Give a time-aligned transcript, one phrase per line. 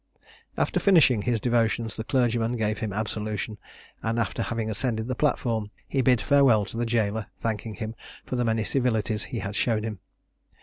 [0.57, 3.59] After finishing his devotions, the clergyman gave him absolution;
[4.01, 7.93] and having ascended the platform, he bid farewell to the jailor, thanking him
[8.25, 9.99] for the many civilities he had shown him.